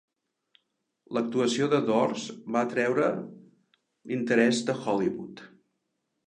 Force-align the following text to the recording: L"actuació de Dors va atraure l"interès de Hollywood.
L"actuació 1.11 1.67
de 1.73 1.81
Dors 1.89 2.23
va 2.55 2.63
atraure 2.69 3.11
l"interès 3.13 4.63
de 4.71 4.77
Hollywood. 4.81 5.45